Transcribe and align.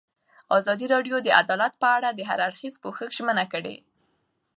ازادي 0.57 0.85
راډیو 0.93 1.15
د 1.23 1.27
عدالت 1.39 1.73
په 1.81 1.87
اړه 1.95 2.09
د 2.13 2.19
هر 2.29 2.39
اړخیز 2.47 2.75
پوښښ 2.83 3.09
ژمنه 3.17 3.45
کړې. 3.53 3.75